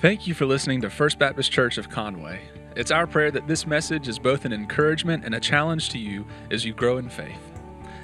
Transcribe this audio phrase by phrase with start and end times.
[0.00, 2.40] Thank you for listening to First Baptist Church of Conway.
[2.76, 6.24] It's our prayer that this message is both an encouragement and a challenge to you
[6.52, 7.40] as you grow in faith.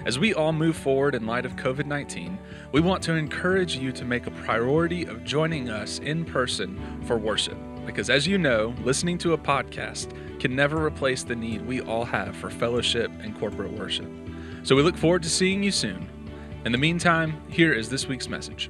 [0.04, 2.36] As we all move forward in light of COVID 19,
[2.72, 7.16] we want to encourage you to make a priority of joining us in person for
[7.16, 7.56] worship.
[7.86, 12.04] Because as you know, listening to a podcast can never replace the need we all
[12.04, 14.10] have for fellowship and corporate worship.
[14.64, 16.10] So we look forward to seeing you soon.
[16.64, 18.68] In the meantime, here is this week's message.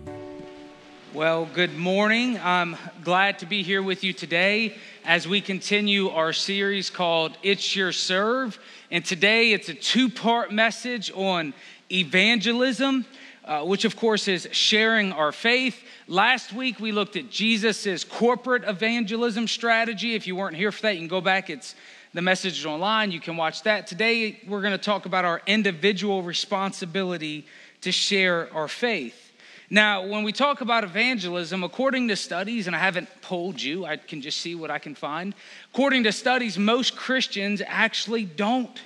[1.15, 2.41] Well, good morning.
[2.43, 7.77] I'm glad to be here with you today as we continue our series called It's
[7.77, 8.59] Your Serve.
[8.91, 11.55] And today it's a two part message on
[11.89, 13.07] evangelism,
[13.45, 15.81] uh, which of course is sharing our faith.
[16.08, 20.17] Last week we looked at Jesus' corporate evangelism strategy.
[20.17, 21.49] If you weren't here for that, you can go back.
[21.49, 21.77] It's
[22.13, 23.13] the message online.
[23.13, 23.86] You can watch that.
[23.86, 27.46] Today we're going to talk about our individual responsibility
[27.83, 29.24] to share our faith.
[29.71, 33.97] Now, when we talk about evangelism, according to studies, and I haven't polled you, I
[33.97, 35.34] can just see what I can find.
[35.72, 38.80] According to studies, most Christians actually don't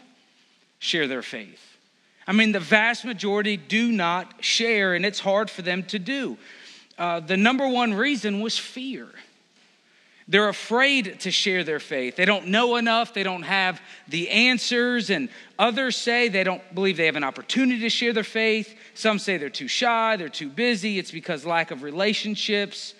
[0.79, 1.77] share their faith.
[2.27, 6.39] I mean, the vast majority do not share, and it's hard for them to do.
[6.97, 9.09] Uh, the number one reason was fear.
[10.31, 12.17] They're afraid to share their faith.
[12.17, 13.15] They don't know enough.
[13.15, 15.09] They don't have the answers.
[15.09, 18.79] And others say they don't believe they have an opportunity to share their faith.
[18.93, 20.99] Some say they're too shy, they're too busy.
[20.99, 22.93] It's because lack of relationships.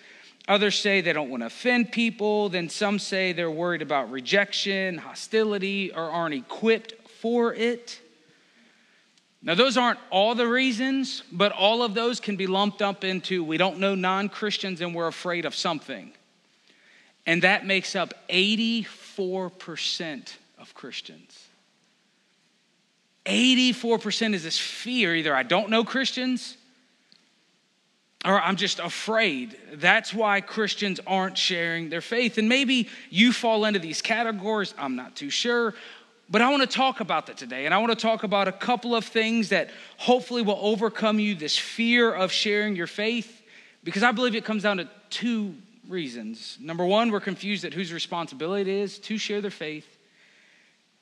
[0.47, 2.49] Others say they don't want to offend people.
[2.49, 8.01] Then some say they're worried about rejection, hostility, or aren't equipped for it.
[9.43, 13.43] Now, those aren't all the reasons, but all of those can be lumped up into
[13.43, 16.11] we don't know non Christians and we're afraid of something.
[17.25, 21.47] And that makes up 84% of Christians.
[23.25, 26.57] 84% is this fear either I don't know Christians
[28.25, 29.57] or I'm just afraid.
[29.73, 32.37] That's why Christians aren't sharing their faith.
[32.37, 34.73] And maybe you fall into these categories.
[34.77, 35.73] I'm not too sure.
[36.29, 37.65] But I want to talk about that today.
[37.65, 41.33] And I want to talk about a couple of things that hopefully will overcome you
[41.33, 43.41] this fear of sharing your faith.
[43.83, 45.55] Because I believe it comes down to two
[45.89, 46.57] reasons.
[46.61, 49.97] Number one, we're confused at whose responsibility it is to share their faith.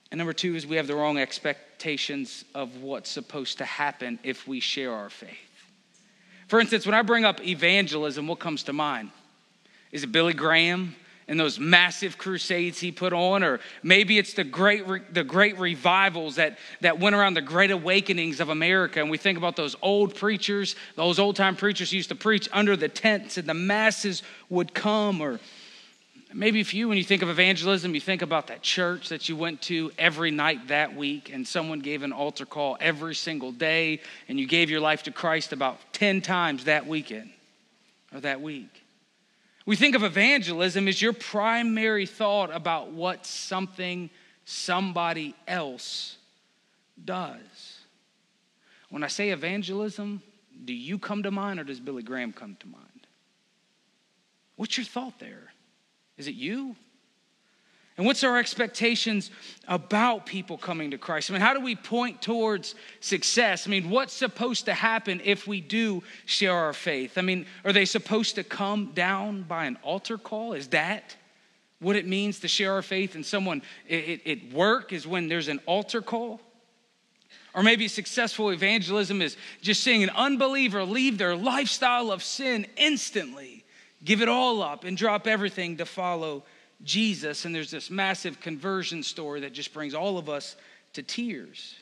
[0.10, 4.48] And number two is we have the wrong expectations of what's supposed to happen if
[4.48, 5.38] we share our faith.
[6.48, 9.12] For instance, when I bring up evangelism, what comes to mind?
[9.92, 10.96] Is it Billy Graham?
[11.28, 15.60] And those massive crusades he put on, or maybe it's the great, re- the great
[15.60, 19.02] revivals that, that went around the great awakenings of America.
[19.02, 22.78] And we think about those old preachers, those old time preachers used to preach under
[22.78, 25.20] the tents, and the masses would come.
[25.20, 25.42] Or
[26.34, 29.36] maybe if you, when you think of evangelism, you think about that church that you
[29.36, 34.00] went to every night that week, and someone gave an altar call every single day,
[34.30, 37.32] and you gave your life to Christ about 10 times that weekend
[38.14, 38.87] or that week.
[39.68, 44.10] We think of evangelism as your primary thought about what something
[44.46, 46.16] somebody else
[47.04, 47.82] does.
[48.90, 50.22] When I say evangelism,
[50.64, 53.08] do you come to mind or does Billy Graham come to mind?
[54.56, 55.52] What's your thought there?
[56.18, 56.78] Is it you?
[57.98, 59.32] And what's our expectations
[59.68, 61.32] about people coming to Christ?
[61.32, 63.66] I mean, how do we point towards success?
[63.66, 67.18] I mean, what's supposed to happen if we do share our faith?
[67.18, 70.54] I mean, are they supposed to come down by an altar call?
[70.54, 71.16] Is that
[71.80, 73.16] what it means to share our faith?
[73.16, 76.40] And someone at work is when there's an altar call?
[77.56, 83.66] Or maybe successful evangelism is just seeing an unbeliever leave their lifestyle of sin instantly,
[84.04, 86.44] give it all up, and drop everything to follow
[86.84, 90.56] Jesus, and there's this massive conversion story that just brings all of us
[90.94, 91.76] to tears.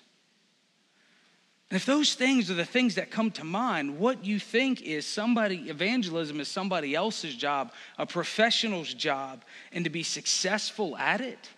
[1.70, 5.06] And if those things are the things that come to mind, what you think is
[5.06, 11.50] somebody, evangelism is somebody else's job, a professional's job, and to be successful at it,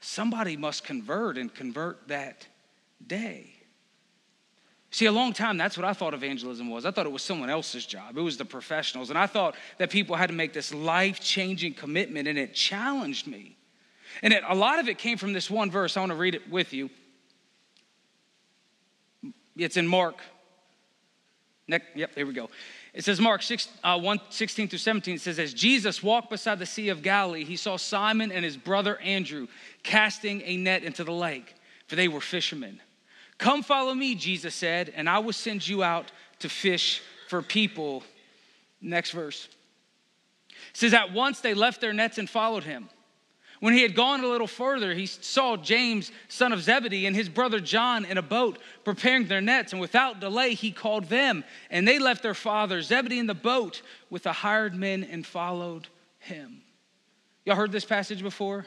[0.00, 2.46] somebody must convert and convert that
[3.04, 3.55] day.
[4.96, 6.86] See, a long time, that's what I thought evangelism was.
[6.86, 9.10] I thought it was someone else's job, it was the professionals.
[9.10, 13.26] And I thought that people had to make this life changing commitment, and it challenged
[13.26, 13.58] me.
[14.22, 15.98] And it, a lot of it came from this one verse.
[15.98, 16.88] I want to read it with you.
[19.54, 20.16] It's in Mark.
[21.68, 22.48] Next, yep, here we go.
[22.94, 26.58] It says, Mark 6, uh, 1, 16 through 17, it says, As Jesus walked beside
[26.58, 29.46] the Sea of Galilee, he saw Simon and his brother Andrew
[29.82, 31.54] casting a net into the lake,
[31.86, 32.80] for they were fishermen.
[33.38, 36.10] Come follow me, Jesus said, and I will send you out
[36.40, 38.02] to fish for people.
[38.80, 39.48] Next verse.
[40.48, 42.88] It says, At once they left their nets and followed him.
[43.60, 47.28] When he had gone a little further, he saw James, son of Zebedee, and his
[47.28, 49.72] brother John in a boat preparing their nets.
[49.72, 51.42] And without delay, he called them.
[51.70, 53.80] And they left their father Zebedee in the boat
[54.10, 55.88] with the hired men and followed
[56.18, 56.60] him.
[57.46, 58.66] Y'all heard this passage before?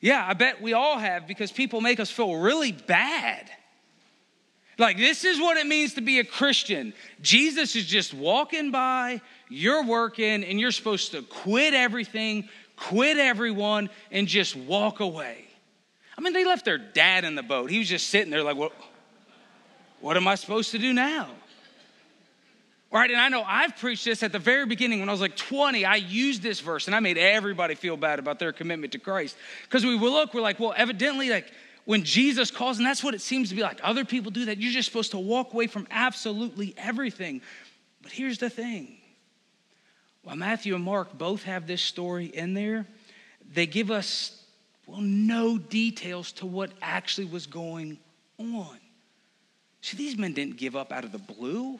[0.00, 3.50] Yeah, I bet we all have because people make us feel really bad.
[4.78, 6.94] Like, this is what it means to be a Christian.
[7.22, 13.88] Jesus is just walking by, you're working, and you're supposed to quit everything, quit everyone,
[14.10, 15.44] and just walk away.
[16.16, 17.70] I mean, they left their dad in the boat.
[17.70, 18.72] He was just sitting there, like, what,
[20.00, 21.28] what am I supposed to do now?
[22.94, 25.34] Right, and I know I've preached this at the very beginning when I was like
[25.34, 25.84] 20.
[25.84, 29.36] I used this verse and I made everybody feel bad about their commitment to Christ.
[29.64, 31.52] Because we look, we're like, well, evidently, like
[31.84, 33.80] when Jesus calls, and that's what it seems to be like.
[33.82, 34.58] Other people do that.
[34.58, 37.42] You're just supposed to walk away from absolutely everything.
[38.02, 38.98] But here's the thing
[40.22, 42.86] while Matthew and Mark both have this story in there,
[43.52, 44.42] they give us,
[44.86, 47.98] well, no details to what actually was going
[48.38, 48.78] on.
[49.82, 51.78] See, these men didn't give up out of the blue.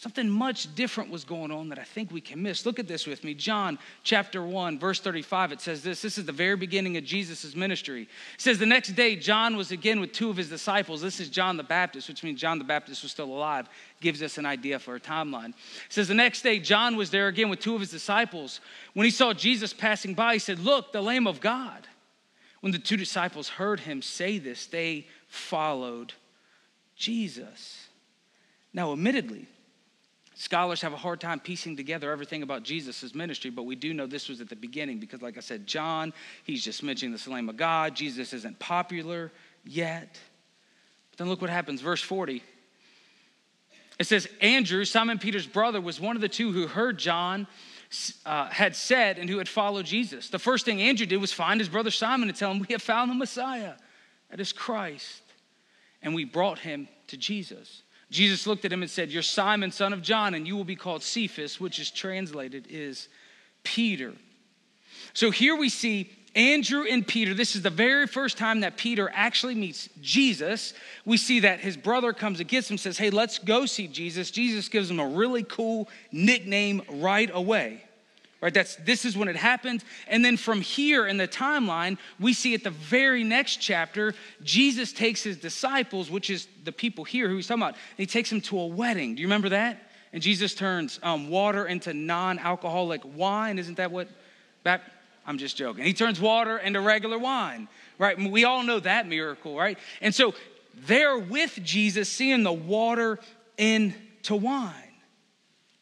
[0.00, 2.64] Something much different was going on that I think we can miss.
[2.64, 3.34] Look at this with me.
[3.34, 6.00] John chapter 1, verse 35, it says this.
[6.00, 8.04] This is the very beginning of Jesus' ministry.
[8.04, 11.02] It says, The next day, John was again with two of his disciples.
[11.02, 13.68] This is John the Baptist, which means John the Baptist was still alive.
[14.00, 15.50] Gives us an idea for a timeline.
[15.50, 15.54] It
[15.90, 18.60] says, The next day, John was there again with two of his disciples.
[18.94, 21.86] When he saw Jesus passing by, he said, Look, the Lamb of God.
[22.60, 26.14] When the two disciples heard him say this, they followed
[26.96, 27.88] Jesus.
[28.72, 29.46] Now, admittedly,
[30.40, 34.06] Scholars have a hard time piecing together everything about Jesus' ministry, but we do know
[34.06, 36.14] this was at the beginning because, like I said, John,
[36.44, 37.94] he's just mentioning the Lamb of God.
[37.94, 39.30] Jesus isn't popular
[39.66, 40.18] yet.
[41.10, 42.42] But then look what happens, verse 40.
[43.98, 47.46] It says, Andrew, Simon Peter's brother, was one of the two who heard John
[48.24, 50.30] uh, had said and who had followed Jesus.
[50.30, 52.80] The first thing Andrew did was find his brother Simon and tell him, We have
[52.80, 53.74] found the Messiah,
[54.30, 55.20] that is Christ.
[56.00, 57.82] And we brought him to Jesus.
[58.10, 60.76] Jesus looked at him and said, You're Simon, son of John, and you will be
[60.76, 63.08] called Cephas, which is translated is
[63.62, 64.14] Peter.
[65.12, 67.34] So here we see Andrew and Peter.
[67.34, 70.74] This is the very first time that Peter actually meets Jesus.
[71.04, 74.30] We see that his brother comes and gets him, says, Hey, let's go see Jesus.
[74.30, 77.82] Jesus gives him a really cool nickname right away
[78.40, 78.54] right?
[78.54, 79.84] That's this is when it happened.
[80.08, 84.92] And then from here in the timeline we see at the very next chapter jesus
[84.92, 88.40] takes his disciples which is the people here who he's talking about he takes them
[88.42, 89.14] to a wedding.
[89.14, 89.90] Do you remember that?
[90.12, 93.58] And jesus turns um, water into non-alcoholic wine.
[93.58, 94.08] Isn't that what
[94.64, 94.82] that
[95.26, 95.84] i'm just joking.
[95.84, 98.18] He turns water into regular wine right?
[98.18, 99.78] We all know that miracle right?
[100.00, 100.34] And so
[100.86, 103.18] they're with jesus seeing the water
[103.58, 104.89] into wine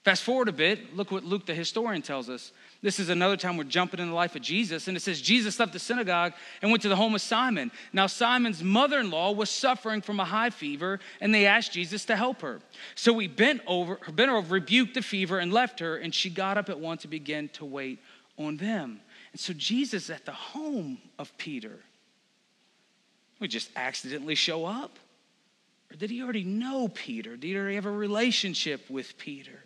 [0.08, 2.52] Fast forward a bit, look what Luke the historian tells us.
[2.80, 5.60] This is another time we're jumping in the life of Jesus, and it says Jesus
[5.60, 6.32] left the synagogue
[6.62, 7.70] and went to the home of Simon.
[7.92, 12.06] Now, Simon's mother in law was suffering from a high fever, and they asked Jesus
[12.06, 12.62] to help her.
[12.94, 16.56] So he bent over, bent over, rebuked the fever, and left her, and she got
[16.56, 17.98] up at once to begin to wait
[18.38, 19.02] on them.
[19.32, 21.80] And so Jesus at the home of Peter.
[23.40, 24.98] We just accidentally show up?
[25.92, 27.36] Or did he already know Peter?
[27.36, 29.64] Did he already have a relationship with Peter?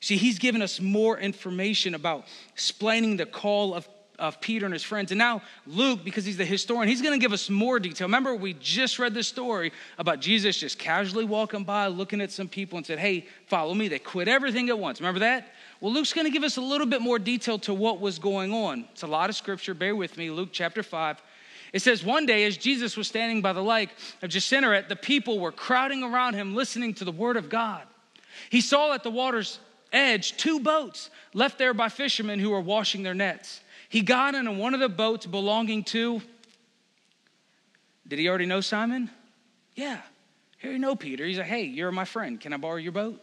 [0.00, 3.86] See, he's given us more information about explaining the call of,
[4.18, 5.12] of Peter and his friends.
[5.12, 8.06] And now, Luke, because he's the historian, he's going to give us more detail.
[8.06, 12.48] Remember, we just read this story about Jesus just casually walking by, looking at some
[12.48, 13.88] people, and said, Hey, follow me.
[13.88, 15.00] They quit everything at once.
[15.00, 15.52] Remember that?
[15.80, 18.54] Well, Luke's going to give us a little bit more detail to what was going
[18.54, 18.86] on.
[18.92, 19.74] It's a lot of scripture.
[19.74, 20.30] Bear with me.
[20.30, 21.20] Luke chapter 5.
[21.74, 23.90] It says, One day, as Jesus was standing by the lake
[24.22, 27.82] of Gennesaret, the people were crowding around him, listening to the word of God.
[28.48, 29.58] He saw at the waters
[29.92, 33.60] edge two boats left there by fishermen who were washing their nets.
[33.88, 36.22] He got into one of the boats belonging to,
[38.06, 39.10] did he already know Simon?
[39.74, 40.00] Yeah.
[40.58, 41.24] Here you know Peter.
[41.24, 42.40] He's like, hey, you're my friend.
[42.40, 43.20] Can I borrow your boat?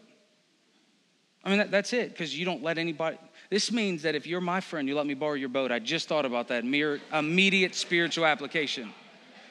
[1.44, 3.18] I mean, that, that's it, because you don't let anybody.
[3.50, 5.72] This means that if you're my friend, you let me borrow your boat.
[5.72, 8.90] I just thought about that mere, immediate spiritual application.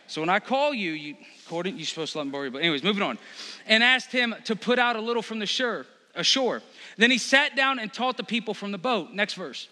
[0.07, 2.61] So when I call you, you according you're supposed to let me borrow your boat.
[2.61, 3.19] Anyways, moving on.
[3.67, 6.63] And asked him to put out a little from the shore ashore.
[6.97, 9.13] Then he sat down and taught the people from the boat.
[9.13, 9.69] Next verse.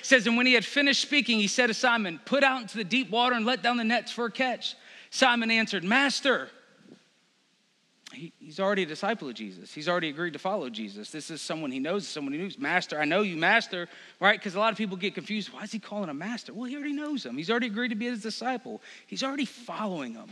[0.00, 2.76] It says, And when he had finished speaking, he said to Simon, Put out into
[2.76, 4.74] the deep water and let down the nets for a catch.
[5.10, 6.48] Simon answered, Master,
[8.12, 9.72] he, he's already a disciple of Jesus.
[9.72, 11.10] He's already agreed to follow Jesus.
[11.10, 12.58] This is someone he knows, someone he knows.
[12.58, 14.38] Master, I know you, Master, right?
[14.38, 15.52] Because a lot of people get confused.
[15.52, 16.52] Why is he calling him Master?
[16.52, 17.36] Well, he already knows him.
[17.36, 18.82] He's already agreed to be his disciple.
[19.06, 20.30] He's already following him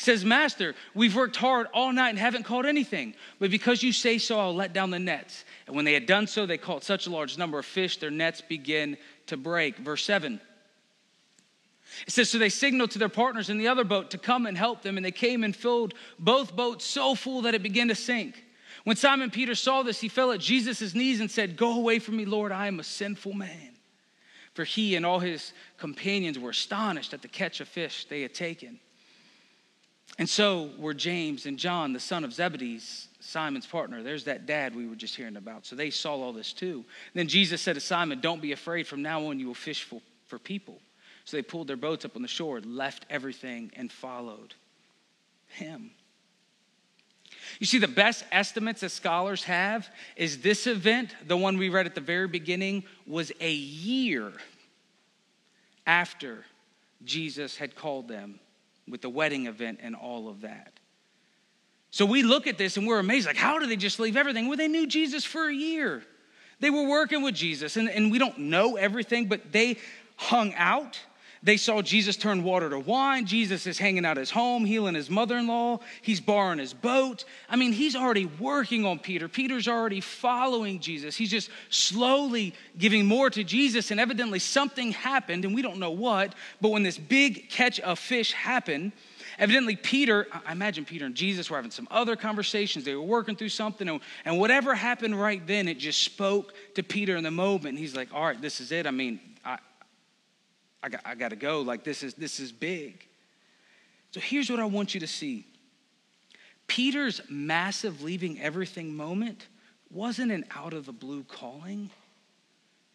[0.00, 3.14] says, Master, we've worked hard all night and haven't caught anything.
[3.38, 5.44] But because you say so, I'll let down the nets.
[5.66, 8.10] And when they had done so, they caught such a large number of fish, their
[8.10, 9.76] nets began to break.
[9.76, 10.40] Verse 7.
[12.06, 14.56] It says, So they signaled to their partners in the other boat to come and
[14.56, 14.96] help them.
[14.96, 18.42] And they came and filled both boats so full that it began to sink.
[18.84, 22.16] When Simon Peter saw this, he fell at Jesus' knees and said, Go away from
[22.16, 23.76] me, Lord, I am a sinful man.
[24.54, 28.34] For he and all his companions were astonished at the catch of fish they had
[28.34, 28.80] taken.
[30.20, 32.78] And so were James and John, the son of Zebedee,
[33.20, 34.02] Simon's partner.
[34.02, 35.64] There's that dad we were just hearing about.
[35.64, 36.84] So they saw all this too.
[37.14, 38.86] Then Jesus said to Simon, Don't be afraid.
[38.86, 40.78] From now on, you will fish for, for people.
[41.24, 44.54] So they pulled their boats up on the shore, left everything, and followed
[45.48, 45.90] him.
[47.58, 51.86] You see, the best estimates that scholars have is this event, the one we read
[51.86, 54.34] at the very beginning, was a year
[55.86, 56.44] after
[57.06, 58.38] Jesus had called them
[58.90, 60.80] with the wedding event and all of that.
[61.90, 64.48] So we look at this and we're amazed like, how did they just leave everything?
[64.48, 66.02] Well, they knew Jesus for a year.
[66.60, 69.78] They were working with Jesus, and, and we don't know everything, but they
[70.16, 71.00] hung out
[71.42, 73.24] they saw Jesus turn water to wine.
[73.24, 75.80] Jesus is hanging out his home, healing his mother in law.
[76.02, 77.24] He's borrowing his boat.
[77.48, 79.26] I mean, he's already working on Peter.
[79.26, 81.16] Peter's already following Jesus.
[81.16, 83.90] He's just slowly giving more to Jesus.
[83.90, 86.34] And evidently, something happened, and we don't know what.
[86.60, 88.92] But when this big catch of fish happened,
[89.38, 92.84] evidently Peter, I imagine Peter and Jesus were having some other conversations.
[92.84, 96.82] They were working through something, and, and whatever happened right then, it just spoke to
[96.82, 97.78] Peter in the moment.
[97.78, 98.86] he's like, All right, this is it.
[98.86, 99.20] I mean,
[100.82, 101.60] I got, I got to go.
[101.60, 103.06] Like this is this is big.
[104.12, 105.46] So here's what I want you to see.
[106.66, 109.46] Peter's massive leaving everything moment
[109.90, 111.90] wasn't an out of the blue calling.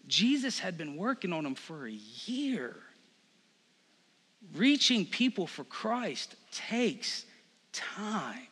[0.08, 2.76] Jesus had been working on him for a year.
[4.56, 7.26] Reaching people for Christ takes
[7.74, 8.48] time.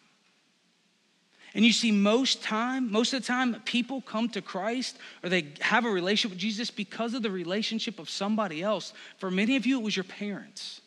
[1.56, 5.54] And you see, most time, most of the time, people come to Christ or they
[5.62, 8.94] have a relationship with Jesus because of the relationship of somebody else.
[9.18, 10.82] For many of you, it was your parents.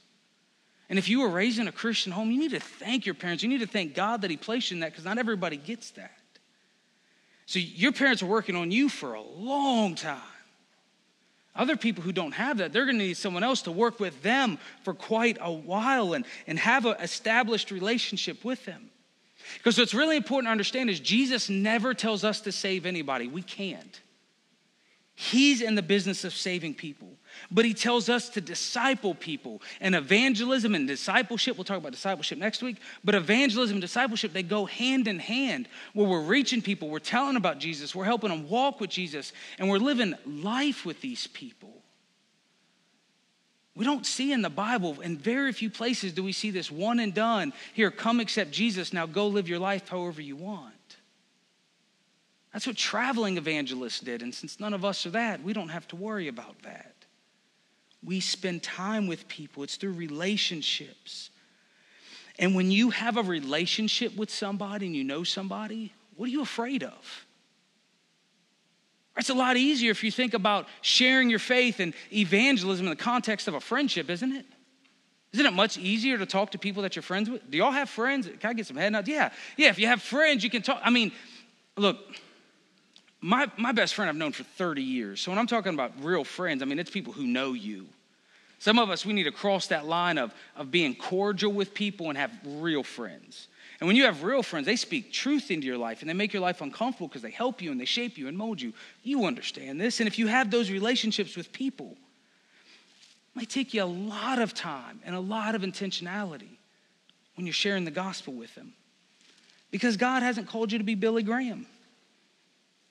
[0.89, 3.43] And if you were raised in a Christian home, you need to thank your parents.
[3.43, 5.93] You need to thank God that He placed you in that because not everybody gets
[5.93, 6.13] that.
[7.47, 10.21] So your parents are working on you for a long time.
[11.55, 14.23] Other people who don't have that, they're going to need someone else to work with
[14.23, 18.91] them for quite a while and, and have an established relationship with them.
[19.55, 23.29] Because what's really important to understand is Jesus never tells us to save anybody.
[23.29, 24.01] We can't.
[25.19, 27.09] He's in the business of saving people,
[27.51, 29.63] but he tells us to disciple people.
[29.81, 34.43] And evangelism and discipleship, we'll talk about discipleship next week, but evangelism and discipleship, they
[34.43, 38.47] go hand in hand where we're reaching people, we're telling about Jesus, we're helping them
[38.47, 41.76] walk with Jesus, and we're living life with these people.
[43.77, 46.99] We don't see in the Bible, in very few places do we see this one
[46.99, 47.53] and done.
[47.75, 50.73] Here, come accept Jesus, now go live your life however you want.
[52.55, 54.23] That's what traveling evangelists did.
[54.23, 56.95] And since none of us are that, we don't have to worry about that.
[58.03, 61.29] We spend time with people, it's through relationships.
[62.39, 66.41] And when you have a relationship with somebody and you know somebody, what are you
[66.41, 67.26] afraid of?
[69.17, 72.97] It's a lot easier if you think about sharing your faith and evangelism in the
[72.97, 74.45] context of a friendship, isn't it?
[75.33, 77.51] Isn't it much easier to talk to people that you're friends with?
[77.51, 78.27] Do y'all have friends?
[78.27, 79.09] Can I get some head nods?
[79.09, 79.31] Yeah.
[79.57, 80.81] Yeah, if you have friends, you can talk.
[80.83, 81.13] I mean,
[81.77, 81.99] look,
[83.21, 85.21] my, my best friend I've known for 30 years.
[85.21, 87.87] So when I'm talking about real friends, I mean, it's people who know you.
[88.59, 92.09] Some of us, we need to cross that line of, of being cordial with people
[92.09, 93.49] and have real friends.
[93.81, 96.33] And when you have real friends, they speak truth into your life and they make
[96.33, 98.73] your life uncomfortable because they help you and they shape you and mold you.
[99.03, 100.01] You understand this.
[100.01, 104.55] And if you have those relationships with people, it might take you a lot of
[104.55, 106.57] time and a lot of intentionality
[107.35, 108.73] when you're sharing the gospel with them.
[109.71, 111.67] Because God hasn't called you to be Billy Graham.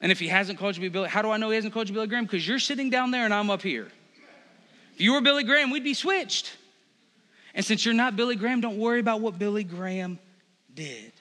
[0.02, 1.74] And if he hasn't called you to be Billy, how do I know he hasn't
[1.74, 2.26] called you Billy Graham?
[2.26, 3.88] Because you're sitting down there and I'm up here.
[4.94, 6.56] If you were Billy Graham, we'd be switched.
[7.56, 10.20] And since you're not Billy Graham, don't worry about what Billy Graham
[10.76, 11.14] did.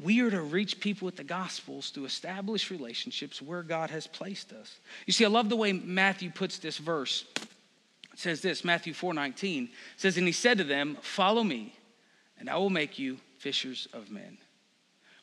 [0.00, 4.52] We are to reach people with the gospels to establish relationships where God has placed
[4.52, 4.78] us.
[5.06, 7.24] You see, I love the way Matthew puts this verse.
[8.12, 11.74] It says this, Matthew 4:19 says, And he said to them, Follow me,
[12.38, 14.38] and I will make you fishers of men.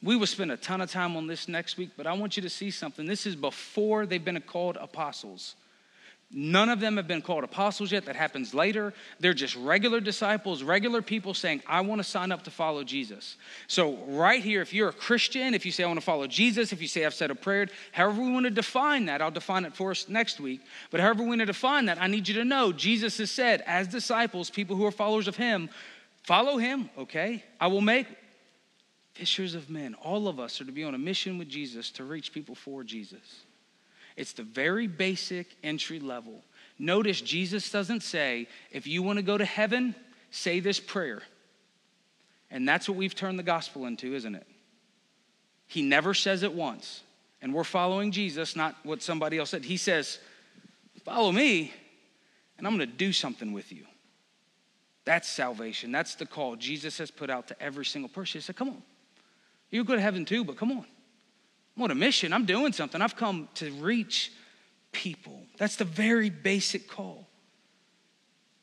[0.02, 2.44] We will spend a ton of time on this next week, but I want you
[2.44, 3.08] to see something.
[3.08, 5.56] This is before they've been called apostles.
[6.30, 8.06] None of them have been called apostles yet.
[8.06, 8.94] That happens later.
[9.22, 13.38] They're just regular disciples, regular people saying, I want to sign up to follow Jesus.
[13.68, 16.74] So, right here, if you're a Christian, if you say, I want to follow Jesus,
[16.74, 19.64] if you say, I've said a prayer, however we want to define that, I'll define
[19.64, 20.60] it for us next week.
[20.92, 23.64] But however we want to define that, I need you to know Jesus has said,
[23.66, 25.70] as disciples, people who are followers of Him,
[26.24, 27.42] follow Him, okay?
[27.58, 28.06] I will make
[29.14, 29.96] fishers of men.
[29.96, 32.84] All of us are to be on a mission with Jesus to reach people for
[32.84, 33.46] Jesus.
[34.18, 36.44] It's the very basic entry level.
[36.80, 39.96] Notice Jesus doesn't say, if you want to go to heaven,
[40.32, 41.22] say this prayer.
[42.50, 44.48] And that's what we've turned the gospel into, isn't it?
[45.68, 47.02] He never says it once.
[47.42, 49.64] And we're following Jesus, not what somebody else said.
[49.64, 50.20] He says,
[51.06, 51.72] Follow me,
[52.58, 53.86] and I'm going to do something with you.
[55.06, 55.92] That's salvation.
[55.92, 58.40] That's the call Jesus has put out to every single person.
[58.40, 58.82] He said, Come on.
[59.70, 60.86] You'll go to heaven too, but come on.
[61.78, 62.34] I'm on a mission.
[62.34, 63.02] I'm doing something.
[63.02, 64.32] I've come to reach
[64.92, 65.44] people.
[65.58, 67.28] That's the very basic call.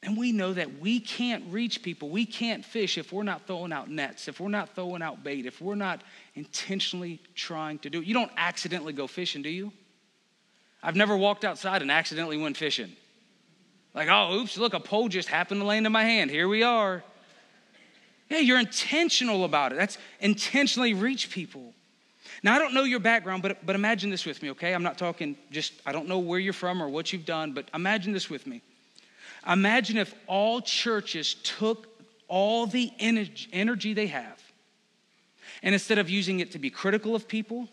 [0.03, 3.73] And we know that we can't reach people, we can't fish if we're not throwing
[3.73, 6.03] out nets, if we're not throwing out bait, if we're not
[6.35, 8.07] intentionally trying to do it.
[8.07, 9.73] You don't accidentally go fishing, do you?
[10.83, 12.93] I've never walked outside and accidentally went fishing.
[13.95, 16.31] Like, oh, oops, look, a pole just happened to land in my hand.
[16.31, 17.03] Here we are.
[18.29, 19.77] Yeah, you're intentional about it.
[19.77, 21.73] That's intentionally reach people.
[22.43, 24.75] Now, I don't know your background, but, but imagine this with me, okay?
[24.75, 27.69] I'm not talking just, I don't know where you're from or what you've done, but
[27.75, 28.61] imagine this with me.
[29.47, 31.89] Imagine if all churches took
[32.29, 34.43] all the energy they have,
[35.63, 37.69] and instead of using it to be critical of people,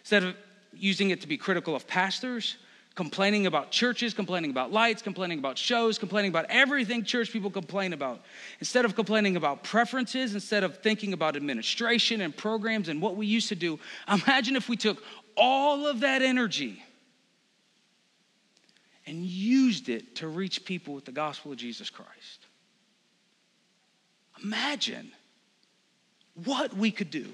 [0.00, 0.36] instead of
[0.72, 2.56] using it to be critical of pastors,
[2.94, 7.92] complaining about churches, complaining about lights, complaining about shows, complaining about everything church people complain
[7.92, 8.20] about.
[8.60, 13.26] Instead of complaining about preferences, instead of thinking about administration and programs and what we
[13.26, 15.02] used to do, imagine if we took
[15.36, 16.82] all of that energy
[19.06, 22.46] and used it to reach people with the gospel of Jesus Christ.
[24.42, 25.10] Imagine
[26.44, 27.26] what we could do.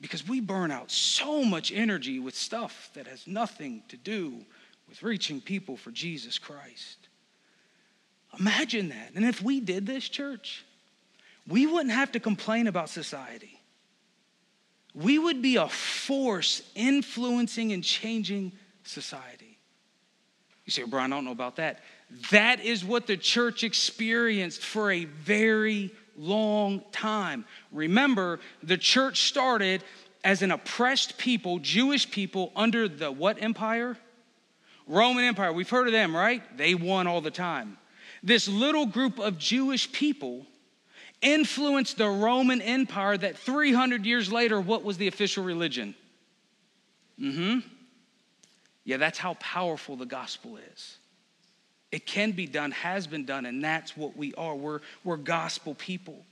[0.00, 4.44] Because we burn out so much energy with stuff that has nothing to do
[4.88, 7.08] with reaching people for Jesus Christ.
[8.38, 9.12] Imagine that.
[9.14, 10.64] And if we did this, church,
[11.46, 13.60] we wouldn't have to complain about society.
[14.94, 18.52] We would be a force influencing and changing
[18.84, 19.58] society.
[20.64, 21.80] You say, Brian, I don't know about that.
[22.30, 27.44] That is what the church experienced for a very long time.
[27.72, 29.82] Remember, the church started
[30.22, 33.96] as an oppressed people, Jewish people, under the what empire?
[34.86, 35.52] Roman Empire.
[35.52, 36.42] We've heard of them, right?
[36.56, 37.78] They won all the time.
[38.22, 40.46] This little group of Jewish people
[41.22, 45.94] influenced the Roman Empire that 300 years later, what was the official religion?
[47.18, 47.58] Mm hmm.
[48.84, 50.98] Yeah, that's how powerful the gospel is.
[51.92, 54.54] It can be done, has been done, and that's what we are.
[54.54, 56.24] We're, we're gospel people.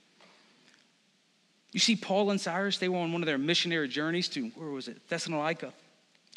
[1.73, 4.71] You see, Paul and Silas, they were on one of their missionary journeys to, where
[4.71, 5.07] was it?
[5.09, 5.73] Thessalonica.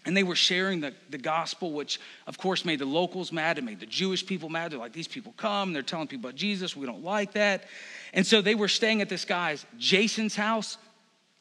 [0.03, 3.59] And they were sharing the, the gospel, which of course made the locals mad.
[3.59, 4.71] It made the Jewish people mad.
[4.71, 6.75] They're like, these people come, they're telling people about Jesus.
[6.75, 7.65] We don't like that.
[8.13, 10.77] And so they were staying at this guy's, Jason's house.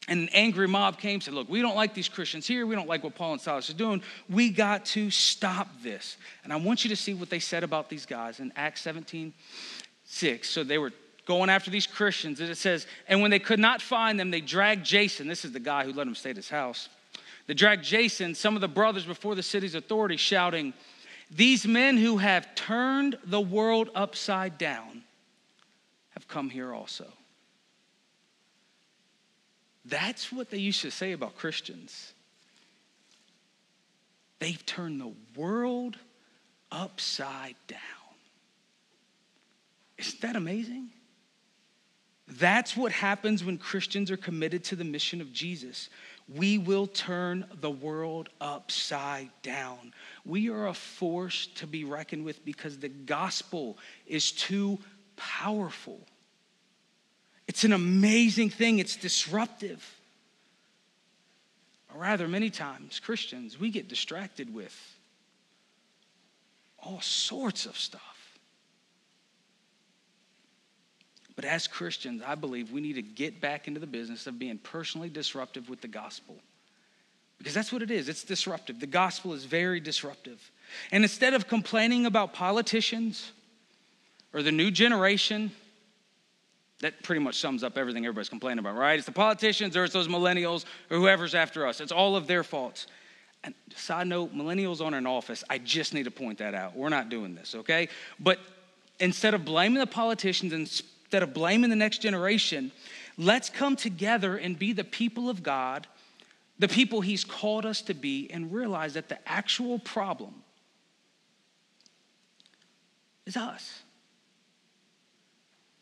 [0.07, 2.65] And an angry mob came and said, Look, we don't like these Christians here.
[2.65, 4.01] We don't like what Paul and Silas are doing.
[4.29, 6.17] We got to stop this.
[6.43, 9.33] And I want you to see what they said about these guys in Acts 17
[10.05, 10.49] 6.
[10.49, 10.91] So they were
[11.25, 12.39] going after these Christians.
[12.39, 15.27] And it says, And when they could not find them, they dragged Jason.
[15.27, 16.89] This is the guy who let them stay at his house.
[17.47, 20.73] They dragged Jason, some of the brothers, before the city's authorities, shouting,
[21.29, 25.03] These men who have turned the world upside down
[26.11, 27.11] have come here also.
[29.91, 32.13] That's what they used to say about Christians.
[34.39, 35.97] They've turned the world
[36.71, 37.79] upside down.
[39.97, 40.91] Isn't that amazing?
[42.25, 45.89] That's what happens when Christians are committed to the mission of Jesus.
[46.33, 49.93] We will turn the world upside down.
[50.23, 53.77] We are a force to be reckoned with because the gospel
[54.07, 54.79] is too
[55.17, 55.99] powerful.
[57.51, 59.85] It's an amazing thing, it's disruptive.
[61.93, 64.73] Or rather, many times, Christians, we get distracted with
[66.79, 68.39] all sorts of stuff.
[71.35, 74.57] But as Christians, I believe we need to get back into the business of being
[74.57, 76.37] personally disruptive with the gospel.
[77.37, 78.79] Because that's what it is it's disruptive.
[78.79, 80.51] The gospel is very disruptive.
[80.89, 83.33] And instead of complaining about politicians
[84.31, 85.51] or the new generation,
[86.81, 88.97] that pretty much sums up everything everybody's complaining about, right?
[88.97, 91.79] It's the politicians or it's those millennials or whoever's after us.
[91.79, 92.87] It's all of their faults.
[93.43, 95.43] And side note, millennials aren't in office.
[95.49, 96.75] I just need to point that out.
[96.75, 97.87] We're not doing this, okay?
[98.19, 98.39] But
[98.99, 102.71] instead of blaming the politicians, instead of blaming the next generation,
[103.17, 105.87] let's come together and be the people of God,
[106.59, 110.43] the people He's called us to be, and realize that the actual problem
[113.25, 113.81] is us.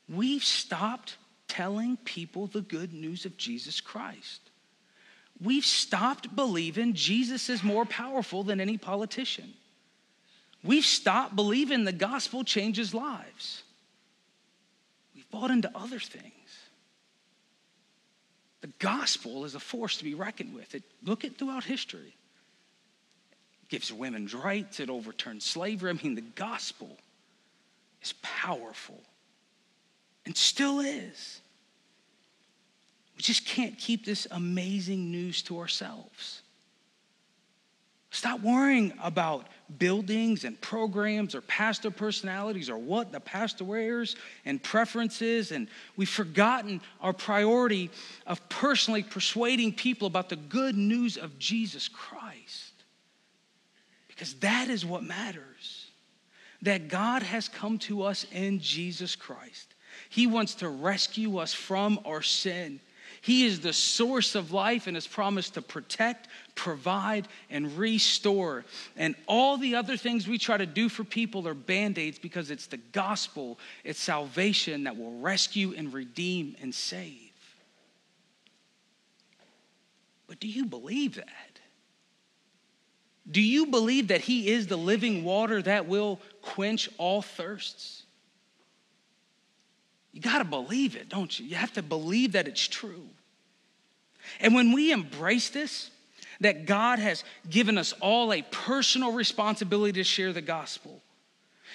[0.09, 1.17] We've stopped
[1.47, 4.41] telling people the good news of Jesus Christ.
[5.41, 9.53] We've stopped believing Jesus is more powerful than any politician.
[10.63, 13.63] We've stopped believing the gospel changes lives.
[15.15, 16.33] We've bought into other things.
[18.61, 20.75] The gospel is a force to be reckoned with.
[20.75, 22.15] It, look at throughout history.
[23.63, 25.91] It gives women's rights, it overturns slavery.
[25.91, 26.97] I mean, the gospel
[28.01, 28.99] is powerful
[30.29, 31.41] and still is.
[33.17, 36.43] We just can't keep this amazing news to ourselves.
[38.11, 39.47] Stop worrying about
[39.79, 44.15] buildings and programs or pastor personalities or what the pastor wears
[44.45, 45.51] and preferences.
[45.51, 47.89] And we've forgotten our priority
[48.27, 52.73] of personally persuading people about the good news of Jesus Christ.
[54.07, 55.87] Because that is what matters.
[56.61, 59.68] That God has come to us in Jesus Christ.
[60.09, 62.79] He wants to rescue us from our sin.
[63.21, 68.65] He is the source of life and has promised to protect, provide, and restore.
[68.95, 72.49] And all the other things we try to do for people are band aids because
[72.49, 77.31] it's the gospel, it's salvation that will rescue and redeem and save.
[80.27, 81.59] But do you believe that?
[83.29, 88.03] Do you believe that He is the living water that will quench all thirsts?
[90.11, 91.45] You got to believe it, don't you?
[91.45, 93.07] You have to believe that it's true.
[94.39, 95.91] And when we embrace this,
[96.41, 101.01] that God has given us all a personal responsibility to share the gospel.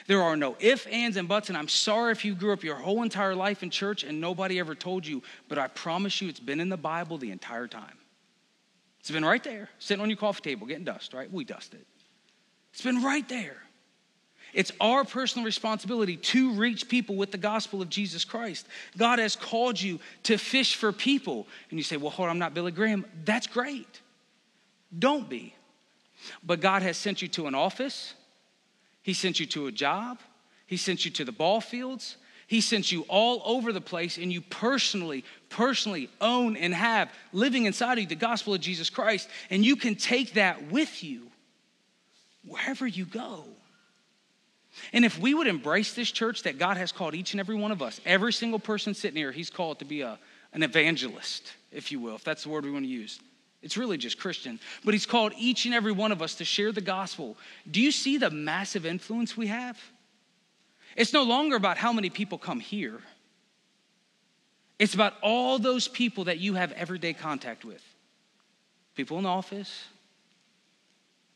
[0.07, 2.77] There are no ifs, ands, and buts, and I'm sorry if you grew up your
[2.77, 6.41] whole entire life in church and nobody ever told you, but I promise you it's
[6.41, 7.97] been in the Bible the entire time.
[9.01, 11.31] It's been right there, sitting on your coffee table, getting dust, right?
[11.31, 11.87] We dust it.
[12.73, 13.57] It's been right there.
[14.55, 18.67] It's our personal responsibility to reach people with the gospel of Jesus Christ.
[18.97, 21.47] God has called you to fish for people.
[21.71, 23.05] And you say, well, hold on, I'm not Billy Graham.
[23.25, 24.01] That's great.
[24.97, 25.55] Don't be.
[26.43, 28.15] But God has sent you to an office,
[29.03, 30.21] He sent you to a job,
[30.67, 32.17] He sent you to the ball fields.
[32.47, 37.65] He sent you all over the place, and you personally, personally own and have living
[37.65, 39.31] inside of you the gospel of Jesus Christ.
[39.49, 41.31] And you can take that with you
[42.47, 43.47] wherever you go.
[44.93, 47.73] And if we would embrace this church that God has called each and every one
[47.73, 50.19] of us, every single person sitting here, He's called to be a,
[50.53, 53.21] an evangelist, if you will, if that's the word we want to use.
[53.63, 54.61] It's really just Christian.
[54.85, 57.37] But He's called each and every one of us to share the gospel.
[57.71, 59.81] Do you see the massive influence we have?
[60.97, 63.01] It's no longer about how many people come here,
[64.79, 67.83] it's about all those people that you have everyday contact with
[68.95, 69.85] people in the office,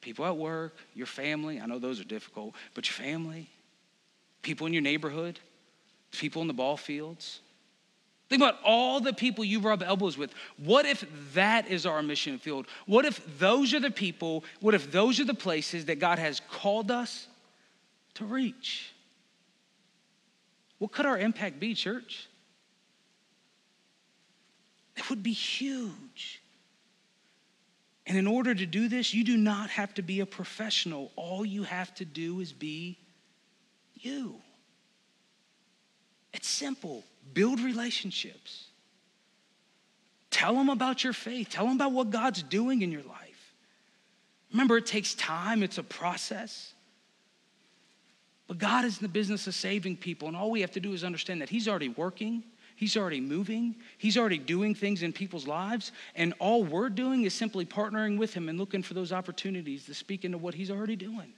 [0.08, 1.60] people at work, your family.
[1.60, 3.46] I know those are difficult, but your family,
[4.40, 5.38] people in your neighborhood,
[6.12, 7.40] people in the ball fields.
[8.30, 10.32] Think about all the people you rub elbows with.
[10.56, 12.68] What if that is our mission field?
[12.86, 16.40] What if those are the people, what if those are the places that God has
[16.50, 17.26] called us
[18.14, 18.94] to reach?
[20.78, 22.28] What could our impact be, church?
[24.96, 26.40] It would be huge.
[28.08, 31.12] And in order to do this, you do not have to be a professional.
[31.14, 32.98] All you have to do is be
[33.94, 34.36] you.
[36.32, 37.04] It's simple.
[37.34, 38.68] Build relationships.
[40.30, 41.50] Tell them about your faith.
[41.50, 43.54] Tell them about what God's doing in your life.
[44.52, 46.72] Remember, it takes time, it's a process.
[48.46, 50.94] But God is in the business of saving people, and all we have to do
[50.94, 52.42] is understand that He's already working
[52.78, 55.90] He's already moving, He's already doing things in people's lives.
[56.14, 59.94] And all we're doing is simply partnering with Him and looking for those opportunities to
[59.94, 61.32] speak into what He's already doing.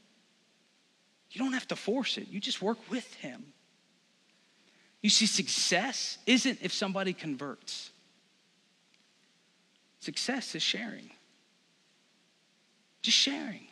[1.31, 3.43] You don't have to force it, you just work with Him.
[5.01, 7.91] You see, success isn't if somebody converts,
[10.01, 11.11] success is sharing.
[13.01, 13.67] Just sharing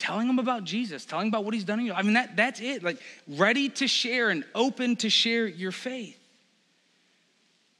[0.00, 1.92] telling them about Jesus, telling about what he's done in you.
[1.92, 2.84] I mean, that, that's it.
[2.84, 6.18] Like, ready to share and open to share your faith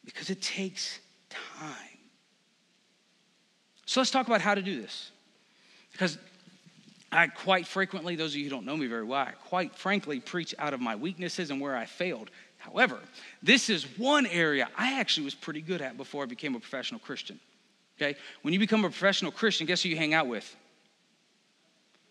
[0.08, 1.98] because it takes time.
[3.84, 5.10] So let's talk about how to do this.
[5.92, 6.16] Because
[7.12, 10.18] I quite frequently, those of you who don't know me very well, I quite frankly
[10.18, 12.30] preach out of my weaknesses and where I failed.
[12.56, 12.98] However,
[13.42, 17.00] this is one area I actually was pretty good at before I became a professional
[17.00, 17.38] Christian.
[17.98, 18.18] Okay?
[18.40, 20.56] When you become a professional Christian, guess who you hang out with?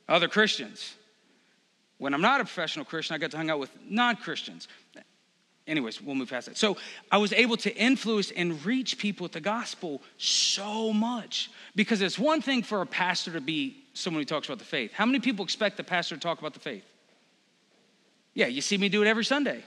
[0.08, 0.94] Other Christians.
[1.98, 4.68] When I'm not a professional Christian, I get to hang out with non Christians
[5.68, 6.58] anyways, we'll move past that.
[6.58, 6.78] So
[7.12, 12.18] I was able to influence and reach people with the gospel so much because it's
[12.18, 14.94] one thing for a pastor to be someone who talks about the faith.
[14.94, 16.86] How many people expect the pastor to talk about the faith?
[18.34, 19.64] Yeah, you see me do it every Sunday.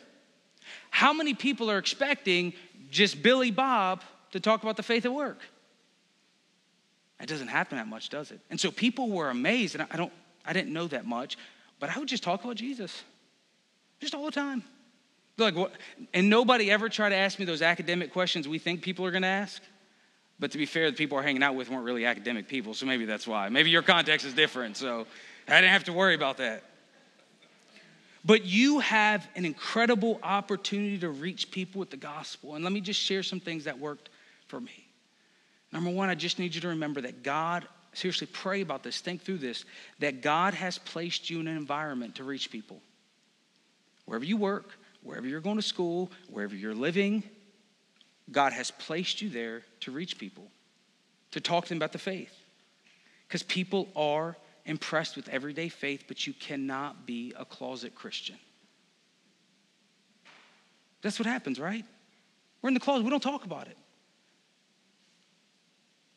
[0.91, 2.53] How many people are expecting
[2.91, 5.41] just Billy Bob to talk about the faith at work?
[7.21, 8.41] It doesn't happen that much, does it?
[8.49, 10.13] And so people were amazed, and I don't,
[10.47, 11.37] I didn't know that much,
[11.79, 13.03] but I would just talk about Jesus,
[14.01, 14.63] just all the time.
[15.45, 15.55] Like?
[16.15, 19.23] And nobody ever tried to ask me those academic questions we think people are going
[19.23, 19.63] to ask.
[20.39, 22.87] But to be fair, the people we're hanging out with weren't really academic people, so
[22.87, 23.49] maybe that's why.
[23.51, 25.07] Maybe your context is different, so
[25.47, 26.65] I didn't have to worry about that.
[28.25, 32.55] But you have an incredible opportunity to reach people with the gospel.
[32.55, 34.11] And let me just share some things that worked
[34.47, 34.87] for me.
[35.73, 39.23] Number one, I just need you to remember that God, seriously, pray about this, think
[39.23, 39.65] through this,
[40.01, 42.81] that God has placed you in an environment to reach people.
[44.05, 44.71] Wherever you work,
[45.03, 47.23] wherever you're going to school, wherever you're living,
[48.31, 50.51] God has placed you there to reach people,
[51.33, 52.35] to talk to them about the faith.
[53.27, 58.37] Because people are impressed with everyday faith, but you cannot be a closet Christian.
[61.03, 61.85] That's what happens, right?
[62.61, 63.77] We're in the closet, we don't talk about it.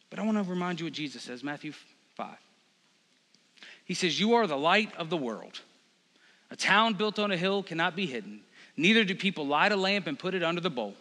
[0.09, 1.73] But I want to remind you what Jesus says, Matthew
[2.15, 2.35] 5.
[3.85, 5.61] He says, You are the light of the world.
[6.51, 8.41] A town built on a hill cannot be hidden.
[8.75, 10.95] Neither do people light a lamp and put it under the bowl.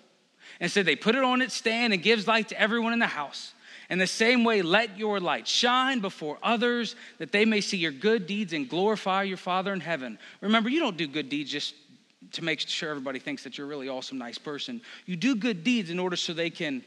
[0.61, 3.55] Instead, they put it on its stand and gives light to everyone in the house.
[3.89, 7.93] In the same way, let your light shine before others that they may see your
[7.93, 10.19] good deeds and glorify your Father in heaven.
[10.41, 11.75] Remember, you don't do good deeds just
[12.33, 14.81] to make sure everybody thinks that you're a really awesome, nice person.
[15.07, 16.83] You do good deeds in order so they can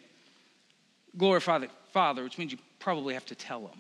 [1.17, 3.80] glorify the Father, which means you probably have to tell them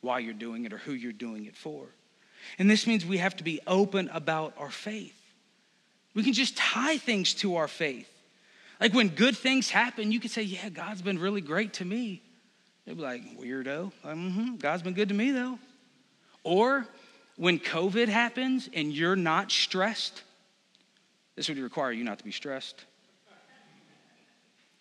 [0.00, 1.86] why you're doing it or who you're doing it for.
[2.58, 5.19] And this means we have to be open about our faith.
[6.14, 8.10] We can just tie things to our faith.
[8.80, 12.22] Like when good things happen, you can say, Yeah, God's been really great to me.
[12.86, 13.92] They'd be like, Weirdo.
[14.04, 15.58] Like, mm-hmm, God's been good to me, though.
[16.42, 16.86] Or
[17.36, 20.22] when COVID happens and you're not stressed,
[21.36, 22.84] this would require you not to be stressed.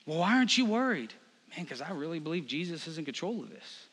[0.05, 1.13] Well, why aren't you worried?
[1.55, 3.85] Man, because I really believe Jesus is in control of this.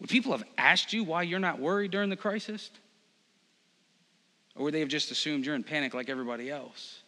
[0.00, 2.70] Would people have asked you why you're not worried during the crisis?
[4.58, 7.00] Or they have just assumed you're in panic like everybody else?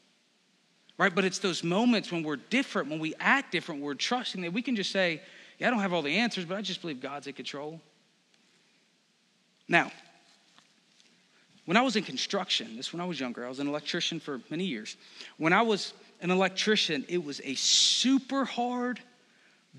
[1.00, 1.14] right?
[1.14, 4.60] But it's those moments when we're different, when we act different, we're trusting that we
[4.60, 5.22] can just say,
[5.58, 7.80] Yeah, I don't have all the answers, but I just believe God's in control.
[9.66, 9.90] Now,
[11.64, 14.42] when I was in construction, this when I was younger, I was an electrician for
[14.50, 14.98] many years.
[15.38, 19.00] When I was an electrician, it was a super hard,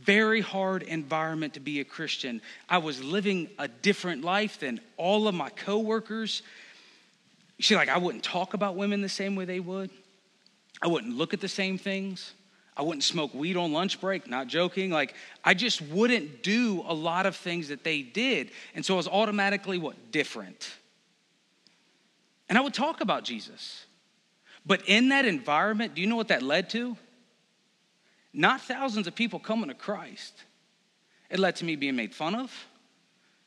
[0.02, 2.42] very hard environment to be a Christian.
[2.68, 6.42] I was living a different life than all of my coworkers.
[7.62, 9.90] See, like I wouldn't talk about women the same way they would.
[10.82, 12.34] I wouldn't look at the same things.
[12.76, 14.90] I wouldn't smoke weed on lunch break, not joking.
[14.92, 18.52] Like, I just wouldn't do a lot of things that they did.
[18.74, 20.12] And so I was automatically what?
[20.12, 20.72] Different.
[22.50, 23.86] And I would talk about Jesus.
[24.66, 26.98] But in that environment, do you know what that led to?
[28.34, 30.34] Not thousands of people coming to Christ.
[31.30, 32.52] It led to me being made fun of,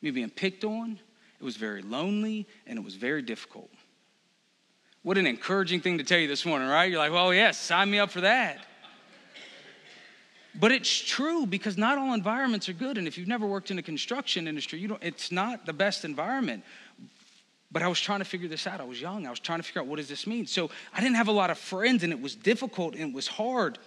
[0.03, 0.99] me being picked on.
[1.41, 3.71] It was very lonely and it was very difficult.
[5.05, 6.91] What an encouraging thing to tell you this morning, right?
[6.91, 8.65] You're like, well, yes, sign me up for that.
[10.59, 12.97] But it's true because not all environments are good.
[12.97, 16.07] And if you've never worked in the construction industry, you don't, it's not the best
[16.07, 16.65] environment.
[17.71, 18.81] But I was trying to figure this out.
[18.81, 19.27] I was young.
[19.27, 20.47] I was trying to figure out what does this mean.
[20.47, 23.27] So I didn't have a lot of friends, and it was difficult and it was
[23.27, 23.79] hard.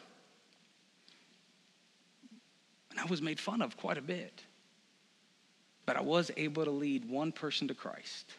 [2.92, 4.44] And I was made fun of quite a bit.
[5.88, 8.30] But I was able to lead one person to Christ,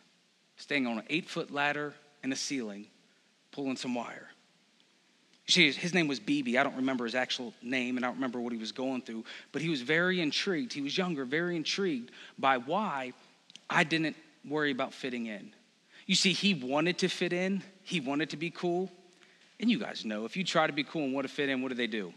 [0.59, 2.87] staying on an eight foot ladder in a ceiling
[3.53, 4.29] pulling some wire.
[5.47, 6.57] See, his name was BB.
[6.57, 9.25] I don't remember his actual name and I don't remember what he was going through,
[9.51, 10.75] but he was very intrigued.
[10.75, 13.15] He was younger, very intrigued by why
[13.71, 14.15] I didn't
[14.47, 15.53] worry about fitting in.
[16.07, 18.91] You see, he wanted to fit in, he wanted to be cool.
[19.59, 21.63] And you guys know if you try to be cool and want to fit in,
[21.63, 22.13] what do they do?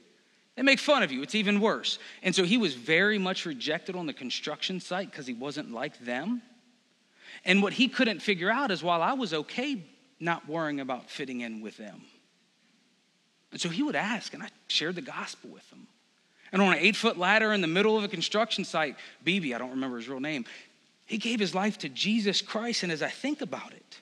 [0.55, 1.21] They make fun of you.
[1.21, 1.97] It's even worse.
[2.23, 5.97] And so he was very much rejected on the construction site because he wasn't like
[5.99, 6.41] them.
[7.45, 9.83] And what he couldn't figure out is while I was okay
[10.19, 12.01] not worrying about fitting in with them.
[13.51, 15.87] And so he would ask, and I shared the gospel with him.
[16.51, 19.57] And on an eight foot ladder in the middle of a construction site, BB, I
[19.57, 20.45] don't remember his real name,
[21.05, 22.83] he gave his life to Jesus Christ.
[22.83, 23.99] And as I think about it,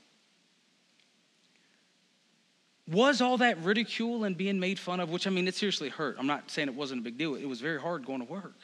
[2.88, 6.16] was all that ridicule and being made fun of, which I mean, it seriously hurt.
[6.20, 7.36] I'm not saying it wasn't a big deal.
[7.36, 8.56] It was very hard going to work.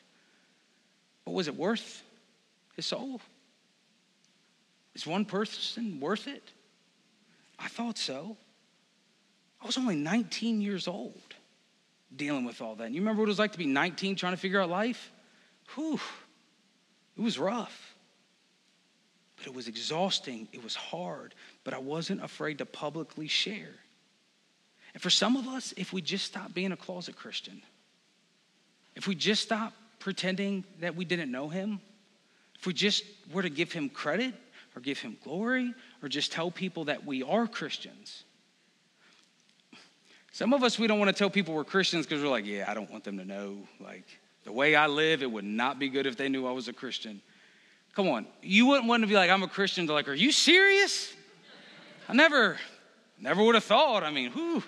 [1.26, 2.04] But was it worth
[2.76, 3.22] his soul?
[4.96, 6.44] Is one person worth it?
[7.60, 8.38] I thought so.
[9.62, 11.36] I was only 19 years old
[12.16, 12.86] dealing with all that.
[12.86, 15.12] And you remember what it was like to be 19 trying to figure out life?
[15.76, 16.00] Whew,
[17.18, 17.96] it was rough.
[19.38, 23.74] But it was exhausting, it was hard, but I wasn't afraid to publicly share.
[24.94, 27.62] And for some of us, if we just stop being a closet Christian,
[28.96, 31.82] if we just stop pretending that we didn't know him,
[32.58, 33.04] if we just
[33.34, 34.34] were to give him credit
[34.76, 38.24] or give him glory or just tell people that we are Christians,
[40.36, 42.66] Some of us, we don't want to tell people we're Christians because we're like, yeah,
[42.68, 43.56] I don't want them to know.
[43.80, 44.04] Like,
[44.44, 46.74] the way I live, it would not be good if they knew I was a
[46.74, 47.22] Christian.
[47.96, 48.28] Come on.
[48.42, 49.86] You wouldn't want to be like, I'm a Christian.
[49.86, 51.14] They're like, are you serious?
[52.10, 52.58] I never,
[53.18, 54.04] never would have thought.
[54.04, 54.62] I mean, whew.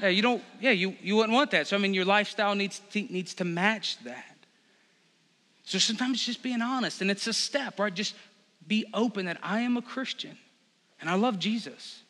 [0.00, 1.66] Yeah, you don't, yeah, you, you wouldn't want that.
[1.66, 4.38] So, I mean, your lifestyle needs to, needs to match that.
[5.64, 7.92] So sometimes just being honest, and it's a step, right?
[7.92, 8.14] Just
[8.68, 10.36] be open that I am a Christian
[11.00, 12.02] and I love Jesus.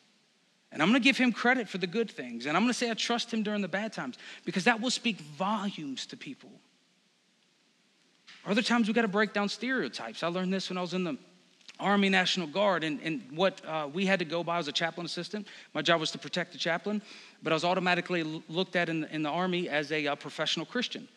[0.71, 2.45] And I'm gonna give him credit for the good things.
[2.45, 5.19] And I'm gonna say I trust him during the bad times because that will speak
[5.19, 6.51] volumes to people.
[8.45, 10.21] Other times we gotta break down stereotypes.
[10.21, 11.17] I learned this when I was in the
[11.79, 15.05] Army National Guard, and, and what uh, we had to go by as a chaplain
[15.05, 15.47] assistant.
[15.73, 17.01] My job was to protect the chaplain,
[17.41, 21.07] but I was automatically looked at in, in the Army as a uh, professional Christian.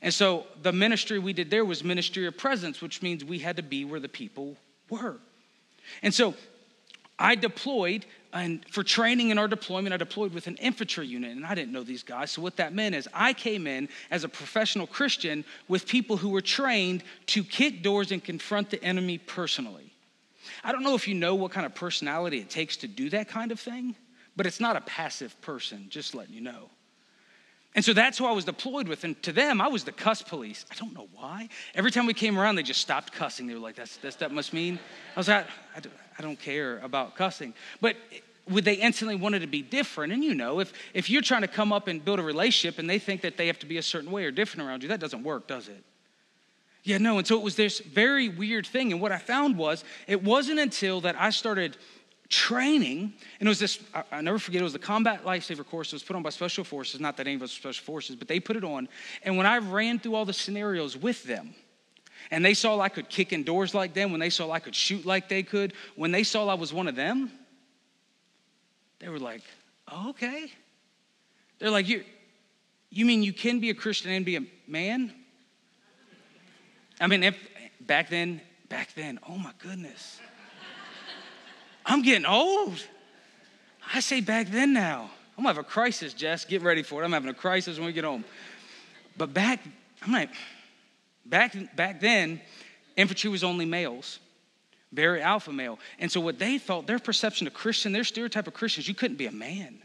[0.00, 3.56] And so the ministry we did there was ministry of presence, which means we had
[3.56, 4.56] to be where the people
[4.92, 5.16] were.
[6.02, 6.34] And so
[7.18, 11.46] I deployed, and for training in our deployment, I deployed with an infantry unit, and
[11.46, 12.30] I didn't know these guys.
[12.30, 16.30] So, what that meant is I came in as a professional Christian with people who
[16.30, 19.92] were trained to kick doors and confront the enemy personally.
[20.64, 23.28] I don't know if you know what kind of personality it takes to do that
[23.28, 23.94] kind of thing,
[24.36, 26.70] but it's not a passive person, just letting you know.
[27.74, 29.04] And so that's who I was deployed with.
[29.04, 30.66] And to them, I was the cuss police.
[30.70, 31.48] I don't know why.
[31.74, 33.46] Every time we came around, they just stopped cussing.
[33.46, 34.78] They were like, that's, that's that must mean.
[35.16, 35.80] I was like, I,
[36.18, 37.54] I don't care about cussing.
[37.80, 37.96] But
[38.50, 40.12] would they instantly wanted to be different?
[40.12, 42.90] And you know, if, if you're trying to come up and build a relationship and
[42.90, 45.00] they think that they have to be a certain way or different around you, that
[45.00, 45.82] doesn't work, does it?
[46.84, 47.18] Yeah, no.
[47.18, 48.92] And so it was this very weird thing.
[48.92, 51.76] And what I found was it wasn't until that I started
[52.32, 55.92] training, and it was this, I, I never forget, it was the Combat Lifesaver course.
[55.92, 58.26] It was put on by Special Forces, not that any of us Special Forces, but
[58.26, 58.88] they put it on.
[59.22, 61.54] And when I ran through all the scenarios with them,
[62.30, 64.74] and they saw I could kick in doors like them, when they saw I could
[64.74, 67.30] shoot like they could, when they saw I was one of them,
[68.98, 69.42] they were like,
[69.88, 70.50] oh, okay.
[71.58, 72.02] They're like, you,
[72.88, 75.12] you mean you can be a Christian and be a man?
[76.98, 77.36] I mean, if,
[77.80, 78.40] back then,
[78.70, 80.18] back then, oh my goodness.
[81.84, 82.82] I'm getting old.
[83.94, 85.10] I say back then now.
[85.36, 86.44] I'm gonna have a crisis, Jess.
[86.44, 87.04] Get ready for it.
[87.04, 88.24] I'm having a crisis when we get home.
[89.16, 89.60] But back,
[90.02, 90.30] I'm like,
[91.24, 92.40] back, back then,
[92.96, 94.18] infantry was only males,
[94.92, 95.78] very alpha male.
[95.98, 99.16] And so what they thought, their perception of Christian, their stereotype of Christians, you couldn't
[99.16, 99.82] be a man.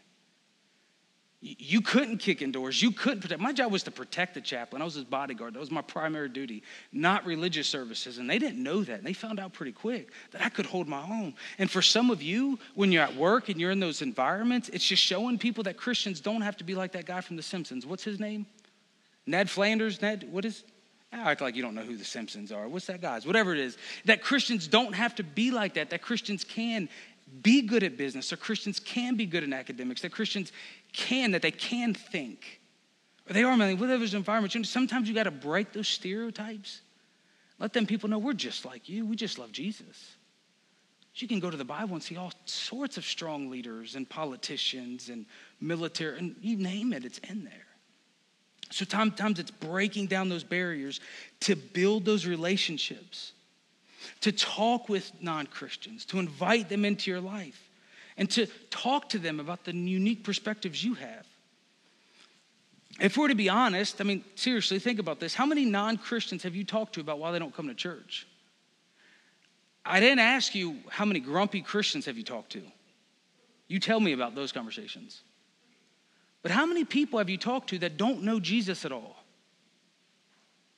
[1.40, 2.82] You couldn't kick indoors.
[2.82, 3.40] You couldn't protect.
[3.40, 4.82] My job was to protect the chaplain.
[4.82, 5.54] I was his bodyguard.
[5.54, 8.18] That was my primary duty, not religious services.
[8.18, 8.98] And they didn't know that.
[8.98, 11.36] And they found out pretty quick that I could hold my own.
[11.60, 14.84] And for some of you, when you're at work and you're in those environments, it's
[14.84, 17.86] just showing people that Christians don't have to be like that guy from The Simpsons.
[17.86, 18.48] What's his name?
[19.28, 20.02] Ned Flanders?
[20.02, 20.64] Ned, what is?
[21.14, 22.68] I act like you don't know who The Simpsons are.
[22.68, 23.28] What's that guy's?
[23.28, 23.78] Whatever it is.
[24.06, 25.92] That Christians don't have to be like that.
[25.92, 26.90] That Christians can
[27.42, 30.52] be good at business, or Christians can be good in academics, that Christians
[30.94, 32.62] can, that they can think.
[33.30, 34.54] Or they are, man, whatever's environment.
[34.56, 36.82] You know, sometimes you got to break those stereotypes.
[37.60, 39.06] Let them people know we're just like you.
[39.06, 40.16] We just love Jesus.
[41.16, 45.10] You can go to the Bible and see all sorts of strong leaders and politicians
[45.10, 45.26] and
[45.60, 47.66] military, and you name it, it's in there.
[48.70, 51.00] So sometimes it's breaking down those barriers
[51.42, 53.32] to build those relationships
[54.22, 57.70] to talk with non Christians, to invite them into your life,
[58.18, 61.26] and to talk to them about the unique perspectives you have.
[63.00, 65.34] If we're to be honest, I mean, seriously, think about this.
[65.34, 68.28] How many non Christians have you talked to about why they don't come to church?
[69.86, 72.62] I didn't ask you how many grumpy Christians have you talked to.
[73.68, 75.22] You tell me about those conversations.
[76.42, 79.17] But how many people have you talked to that don't know Jesus at all?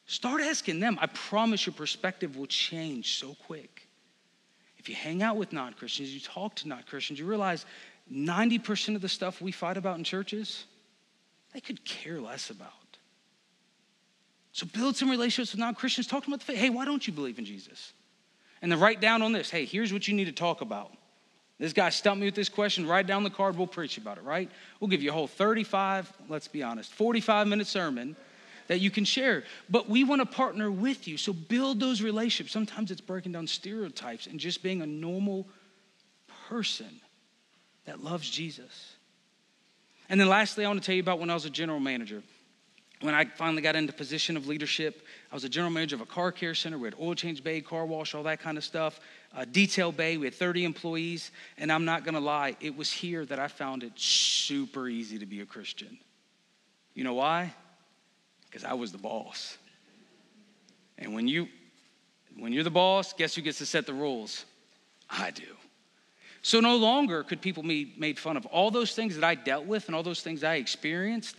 [0.10, 0.98] Start asking them.
[1.00, 3.88] I promise your perspective will change so quick.
[4.80, 7.68] If you hang out with non Christians, you talk to non Christians, you realize
[8.12, 10.66] 90% of the stuff we fight about in churches,
[11.54, 12.72] they could care less about.
[14.52, 16.08] So build some relationships with non Christians.
[16.08, 16.60] Talk to them about the faith.
[16.60, 17.94] Hey, why don't you believe in Jesus?
[18.64, 20.92] And then write down on this hey, here's what you need to talk about.
[21.60, 22.88] This guy stumped me with this question.
[22.88, 23.56] Write down the card.
[23.56, 24.50] We'll preach about it, right?
[24.80, 28.16] We'll give you a whole 35, let's be honest, 45 minute sermon
[28.70, 29.44] that you can share.
[29.70, 31.18] But we want to partner with you.
[31.18, 32.54] So build those relationships.
[32.54, 35.48] Sometimes it's breaking down stereotypes and just being a normal
[36.48, 37.02] person
[37.86, 38.94] that loves Jesus.
[40.08, 42.22] And then lastly, I want to tell you about when I was a general manager.
[43.02, 45.02] When I finally got into position of leadership,
[45.32, 46.78] I was a general manager of a car care center.
[46.78, 49.00] We had oil change bay, car wash, all that kind of stuff.
[49.36, 51.32] A detail bay, we had 30 employees.
[51.58, 55.18] And I'm not going to lie, it was here that I found it super easy
[55.18, 55.98] to be a Christian.
[56.94, 57.54] You know why?
[58.50, 59.58] Because I was the boss.
[60.98, 61.48] And when you
[62.38, 64.46] when you're the boss, guess who gets to set the rules?
[65.10, 65.44] I do.
[66.42, 68.46] So no longer could people be made fun of.
[68.46, 71.36] All those things that I dealt with and all those things I experienced,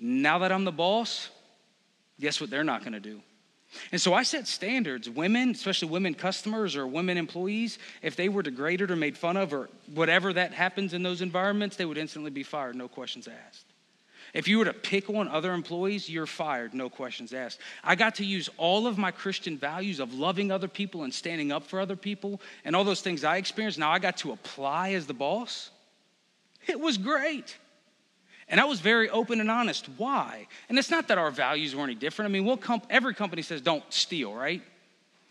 [0.00, 1.28] now that I'm the boss,
[2.18, 3.20] guess what they're not going to do?
[3.92, 5.08] And so I set standards.
[5.08, 9.52] Women, especially women customers or women employees, if they were degraded or made fun of
[9.52, 13.66] or whatever that happens in those environments, they would instantly be fired, no questions asked.
[14.32, 17.58] If you were to pick on other employees, you're fired, no questions asked.
[17.82, 21.50] I got to use all of my Christian values of loving other people and standing
[21.50, 23.78] up for other people and all those things I experienced.
[23.78, 25.70] Now I got to apply as the boss.
[26.66, 27.56] It was great.
[28.48, 29.88] And I was very open and honest.
[29.96, 30.46] Why?
[30.68, 32.30] And it's not that our values were any different.
[32.30, 34.62] I mean, what comp- every company says don't steal, right?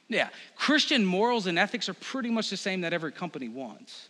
[0.08, 0.30] Yeah.
[0.56, 4.10] Christian morals and ethics are pretty much the same that every company wants.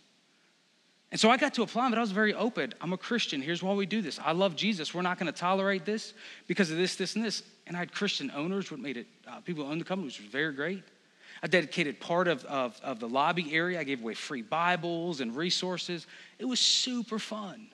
[1.12, 2.72] And so I got to apply, but I was very open.
[2.80, 3.42] I'm a Christian.
[3.42, 4.20] Here's why we do this.
[4.20, 4.94] I love Jesus.
[4.94, 6.14] We're not going to tolerate this
[6.46, 7.42] because of this, this, and this.
[7.66, 10.20] And I had Christian owners, what made it, uh, people who owned the company, which
[10.20, 10.84] was very great.
[11.42, 13.80] I dedicated part of, of, of the lobby area.
[13.80, 16.06] I gave away free Bibles and resources.
[16.38, 17.68] It was super fun.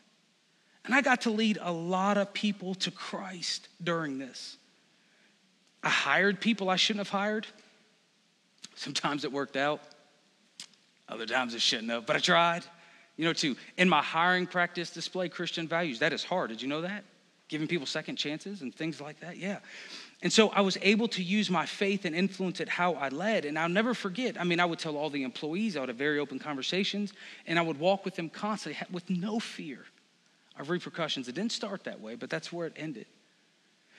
[0.87, 4.57] And I got to lead a lot of people to Christ during this.
[5.82, 7.47] I hired people I shouldn't have hired.
[8.76, 9.80] Sometimes it worked out,
[11.09, 12.62] other times it shouldn't have, but I tried.
[13.17, 16.01] You know, to in my hiring practice display Christian values.
[16.01, 16.51] That is hard.
[16.51, 17.05] Did you know that?
[17.49, 19.37] Giving people second chances and things like that.
[19.37, 19.61] Yeah.
[20.23, 23.45] And so I was able to use my faith and influence it how I led.
[23.45, 24.41] And I'll never forget.
[24.41, 27.12] I mean, I would tell all the employees, I would have very open conversations,
[27.47, 29.85] and I would walk with them constantly with no fear
[30.59, 31.29] of repercussions.
[31.29, 33.07] It didn't start that way, but that's where it ended.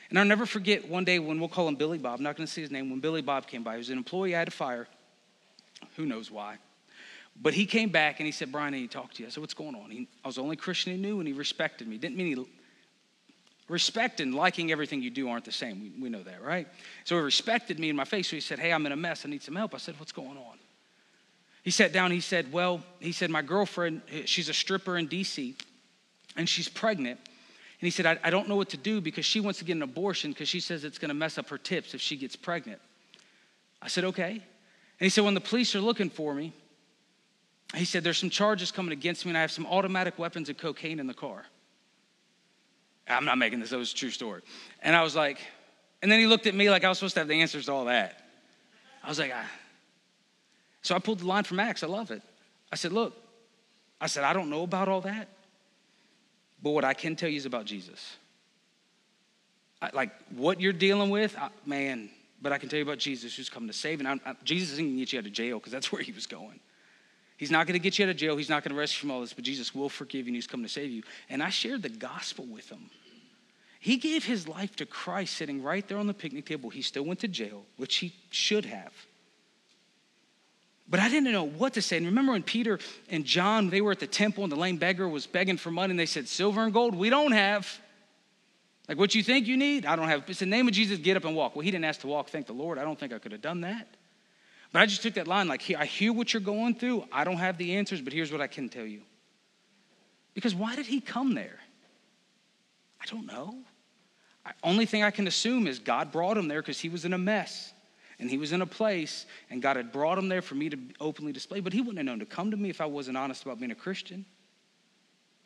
[0.09, 2.47] And I'll never forget one day when we'll call him Billy Bob, I'm not going
[2.47, 3.73] to say his name, when Billy Bob came by.
[3.73, 4.87] He was an employee I had to fire.
[5.95, 6.57] Who knows why?
[7.39, 9.27] But he came back and he said, Brian, I need to talk to you.
[9.27, 9.91] I said, What's going on?
[9.91, 11.97] He, I was the only Christian he knew and he respected me.
[11.97, 12.45] Didn't mean he.
[13.69, 15.81] Respect and liking everything you do aren't the same.
[15.81, 16.67] We, we know that, right?
[17.03, 18.29] So he respected me in my face.
[18.29, 19.25] So he said, Hey, I'm in a mess.
[19.25, 19.75] I need some help.
[19.75, 20.57] I said, What's going on?
[21.63, 22.11] He sat down.
[22.11, 25.53] He said, Well, he said, My girlfriend, eh, she's a stripper in DC
[26.37, 27.19] and she's pregnant.
[27.19, 29.75] And he said, I, I don't know what to do because she wants to get
[29.75, 32.35] an abortion because she says it's going to mess up her tips if she gets
[32.35, 32.79] pregnant.
[33.81, 34.31] I said, Okay.
[34.31, 36.53] And he said, When the police are looking for me,
[37.75, 40.57] he said, There's some charges coming against me, and I have some automatic weapons and
[40.57, 41.45] cocaine in the car.
[43.09, 44.41] I'm not making this, that was a true story.
[44.81, 45.39] And I was like,
[46.01, 47.71] and then he looked at me like I was supposed to have the answers to
[47.71, 48.21] all that.
[49.03, 49.49] I was like, ah.
[50.81, 51.83] So I pulled the line from Acts.
[51.83, 52.21] I love it.
[52.71, 53.15] I said, Look,
[53.99, 55.27] I said, I don't know about all that,
[56.61, 58.17] but what I can tell you is about Jesus.
[59.81, 62.09] I, like what you're dealing with, I, man,
[62.41, 63.99] but I can tell you about Jesus who's coming to save.
[63.99, 66.11] And I, Jesus isn't going to get you out of jail because that's where he
[66.11, 66.59] was going.
[67.37, 68.35] He's not going to get you out of jail.
[68.35, 70.35] He's not going to rescue you from all this, but Jesus will forgive you and
[70.35, 71.03] he's coming to save you.
[71.29, 72.89] And I shared the gospel with him.
[73.79, 76.71] He gave his life to Christ sitting right there on the picnic table.
[76.71, 78.91] He still went to jail, which he should have.
[80.89, 81.97] But I didn't know what to say.
[81.97, 82.79] And remember when Peter
[83.09, 85.91] and John, they were at the temple and the lame beggar was begging for money
[85.91, 87.79] and they said, Silver and gold, we don't have.
[88.87, 90.23] Like what you think you need, I don't have.
[90.29, 91.55] It's the name of Jesus, get up and walk.
[91.55, 92.77] Well, he didn't ask to walk, thank the Lord.
[92.77, 93.87] I don't think I could have done that.
[94.77, 97.03] But I just took that line like, I hear what you're going through.
[97.11, 99.01] I don't have the answers, but here's what I can tell you.
[100.35, 101.57] Because why did he come there?
[103.01, 103.55] I don't know.
[104.45, 107.13] I, only thing I can assume is God brought him there because he was in
[107.13, 107.73] a mess
[108.19, 110.77] and he was in a place and God had brought him there for me to
[110.99, 111.59] openly display.
[111.59, 113.71] But he wouldn't have known to come to me if I wasn't honest about being
[113.71, 114.27] a Christian,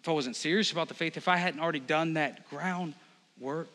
[0.01, 3.71] if I wasn't serious about the faith, if I hadn't already done that groundwork.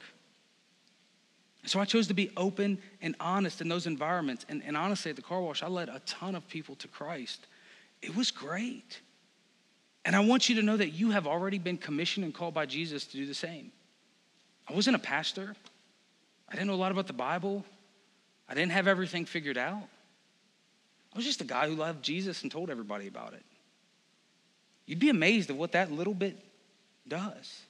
[1.66, 4.46] So I chose to be open and honest in those environments.
[4.48, 7.46] And, and honestly, at the car wash, I led a ton of people to Christ.
[8.02, 9.00] It was great.
[10.04, 12.66] And I want you to know that you have already been commissioned and called by
[12.66, 13.72] Jesus to do the same.
[14.68, 15.54] I wasn't a pastor,
[16.48, 17.64] I didn't know a lot about the Bible,
[18.48, 19.82] I didn't have everything figured out.
[21.12, 23.42] I was just a guy who loved Jesus and told everybody about it.
[24.86, 26.38] You'd be amazed at what that little bit
[27.08, 27.62] does.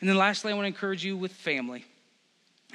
[0.00, 1.86] And then lastly, I want to encourage you with family.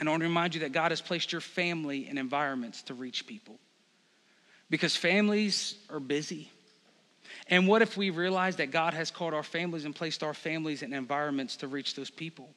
[0.02, 2.96] And I want to remind you that God has placed your family in environments to
[2.96, 3.60] reach people.
[4.68, 6.50] Because families are busy.
[7.48, 10.82] And what if we realize that God has called our families and placed our families
[10.82, 12.50] in environments to reach those people?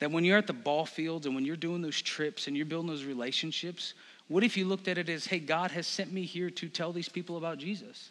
[0.00, 2.66] That when you're at the ball fields and when you're doing those trips and you're
[2.66, 3.94] building those relationships,
[4.26, 6.92] what if you looked at it as, hey, God has sent me here to tell
[6.92, 8.10] these people about Jesus,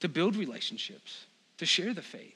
[0.00, 1.26] to build relationships,
[1.58, 2.35] to share the faith?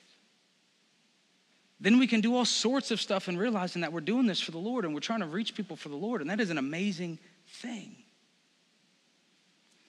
[1.80, 4.50] Then we can do all sorts of stuff and realizing that we're doing this for
[4.50, 6.20] the Lord and we're trying to reach people for the Lord.
[6.20, 7.96] And that is an amazing thing.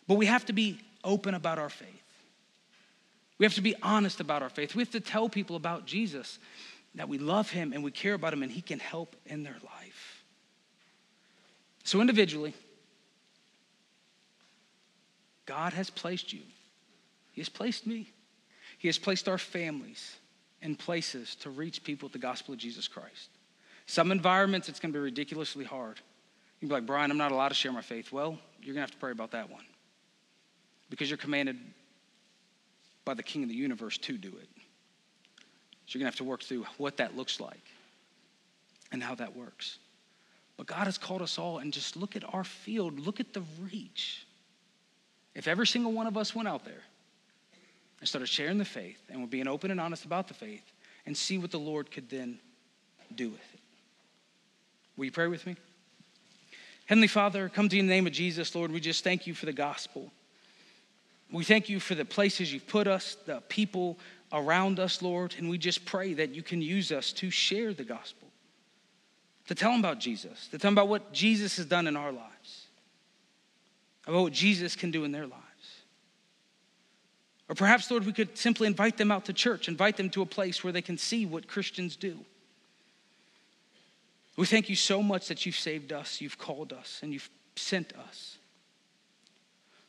[0.08, 1.88] But we have to be open about our faith.
[3.38, 4.74] We have to be honest about our faith.
[4.74, 6.40] We have to tell people about Jesus,
[6.96, 9.58] that we love him and we care about him and he can help in their
[9.64, 10.24] life.
[11.84, 12.54] So, individually,
[15.46, 16.42] God has placed you
[17.32, 18.08] He has placed me.
[18.78, 20.16] He has placed our families
[20.62, 23.30] in places to reach people with the gospel of Jesus Christ.
[23.86, 26.00] Some environments, it's going to be ridiculously hard.
[26.60, 28.12] You'd be like, Brian, I'm not allowed to share my faith.
[28.12, 29.64] Well, you're going to have to pray about that one
[30.90, 31.58] because you're commanded
[33.06, 34.50] by the King of the universe to do it.
[35.88, 37.64] So you're going to have to work through what that looks like
[38.92, 39.80] and how that works.
[40.58, 43.42] But God has called us all, and just look at our field, look at the
[43.72, 44.28] reach.
[45.34, 46.84] If every single one of us went out there
[48.02, 50.74] and started sharing the faith and were being open and honest about the faith
[51.06, 52.40] and see what the Lord could then
[53.16, 53.60] do with it.
[54.98, 55.56] Will you pray with me?
[56.88, 58.72] Heavenly Father, come to you in the name of Jesus, Lord.
[58.72, 60.12] We just thank you for the gospel.
[61.32, 63.98] We thank you for the places you've put us, the people
[64.34, 67.84] around us, Lord, and we just pray that you can use us to share the
[67.84, 68.28] gospel,
[69.48, 72.12] to tell them about Jesus, to tell them about what Jesus has done in our
[72.12, 72.68] lives,
[74.08, 75.51] about what Jesus can do in their lives.
[77.52, 80.26] Or perhaps, Lord, we could simply invite them out to church, invite them to a
[80.26, 82.18] place where they can see what Christians do.
[84.38, 87.92] We thank you so much that you've saved us, you've called us, and you've sent
[88.08, 88.38] us.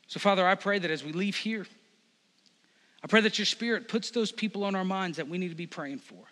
[0.08, 1.64] So, Father, I pray that as we leave here,
[3.04, 5.54] I pray that your Spirit puts those people on our minds that we need to
[5.54, 6.24] be praying for,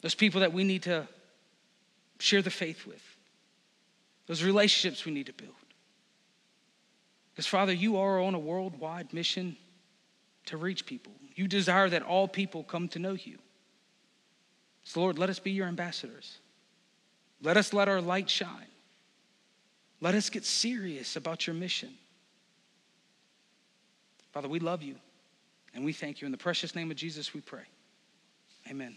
[0.00, 1.06] those people that we need to
[2.20, 3.04] share the faith with,
[4.28, 5.52] those relationships we need to build.
[7.34, 9.58] Because, Father, you are on a worldwide mission
[10.46, 11.12] to reach people.
[11.34, 13.38] You desire that all people come to know you.
[14.84, 16.38] So, Lord, let us be your ambassadors.
[17.42, 18.66] Let us let our light shine.
[20.00, 21.90] Let us get serious about your mission.
[24.32, 24.96] Father, we love you
[25.74, 26.26] and we thank you.
[26.26, 27.64] In the precious name of Jesus, we pray.
[28.68, 28.96] Amen.